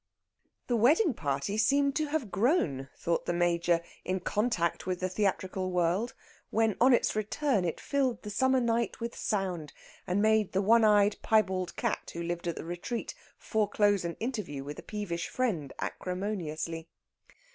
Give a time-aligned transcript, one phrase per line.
[0.65, 5.69] The wedding party seemed to have grown, thought the Major, in contact with the theatrical
[5.71, 6.15] world
[6.49, 9.73] when, on its return, it filled the summer night with sound,
[10.07, 14.63] and made the one eyed piebald cat who lived at The Retreat foreclose an interview
[14.63, 16.87] with a peevish friend acrimoniously.